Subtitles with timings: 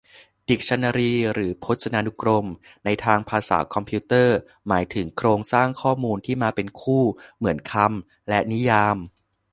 [0.49, 2.47] ดิกชันนารีหรือพจนานุกรม
[2.85, 7.03] ในทางภาษาคอมพิวเตอร์ หมายถึงโครงสร้างข้อมูลที่มาเป็นคู่
[7.37, 8.97] เหมือนคำและนิยาม